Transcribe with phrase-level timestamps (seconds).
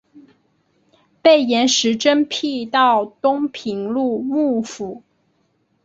[1.21, 5.03] 被严实征辟到东平路幕府。